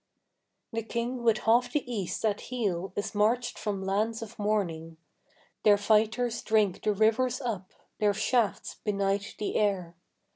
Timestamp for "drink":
6.41-6.81